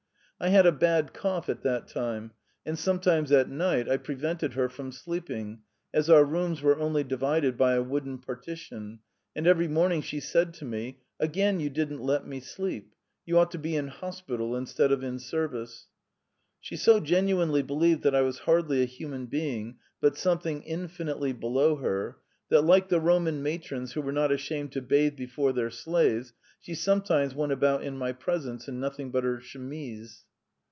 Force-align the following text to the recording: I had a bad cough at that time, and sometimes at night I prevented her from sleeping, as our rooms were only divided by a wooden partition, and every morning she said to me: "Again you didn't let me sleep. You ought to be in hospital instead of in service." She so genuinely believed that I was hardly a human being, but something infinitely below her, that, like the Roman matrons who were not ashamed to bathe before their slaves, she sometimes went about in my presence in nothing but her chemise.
I 0.43 0.47
had 0.47 0.65
a 0.65 0.71
bad 0.71 1.13
cough 1.13 1.49
at 1.49 1.61
that 1.61 1.87
time, 1.87 2.31
and 2.65 2.75
sometimes 2.75 3.31
at 3.31 3.47
night 3.47 3.87
I 3.87 3.97
prevented 3.97 4.53
her 4.53 4.69
from 4.69 4.91
sleeping, 4.91 5.61
as 5.93 6.09
our 6.09 6.25
rooms 6.25 6.63
were 6.63 6.79
only 6.79 7.03
divided 7.03 7.59
by 7.59 7.75
a 7.75 7.83
wooden 7.83 8.17
partition, 8.17 9.01
and 9.35 9.45
every 9.45 9.67
morning 9.67 10.01
she 10.01 10.19
said 10.19 10.55
to 10.55 10.65
me: 10.65 10.97
"Again 11.19 11.59
you 11.59 11.69
didn't 11.69 12.01
let 12.01 12.25
me 12.25 12.39
sleep. 12.39 12.95
You 13.23 13.37
ought 13.37 13.51
to 13.51 13.59
be 13.59 13.75
in 13.75 13.89
hospital 13.89 14.55
instead 14.55 14.91
of 14.91 15.03
in 15.03 15.19
service." 15.19 15.85
She 16.59 16.75
so 16.75 16.99
genuinely 16.99 17.61
believed 17.61 18.01
that 18.01 18.15
I 18.15 18.21
was 18.23 18.39
hardly 18.39 18.81
a 18.81 18.85
human 18.85 19.27
being, 19.27 19.77
but 19.99 20.17
something 20.17 20.63
infinitely 20.63 21.33
below 21.33 21.75
her, 21.75 22.17
that, 22.49 22.63
like 22.63 22.89
the 22.89 22.99
Roman 22.99 23.43
matrons 23.43 23.93
who 23.93 24.01
were 24.01 24.11
not 24.11 24.31
ashamed 24.31 24.71
to 24.71 24.81
bathe 24.81 25.15
before 25.15 25.53
their 25.53 25.69
slaves, 25.69 26.33
she 26.59 26.73
sometimes 26.73 27.35
went 27.35 27.51
about 27.51 27.83
in 27.83 27.95
my 27.95 28.11
presence 28.11 28.67
in 28.67 28.79
nothing 28.79 29.11
but 29.11 29.23
her 29.23 29.39
chemise. 29.39 30.25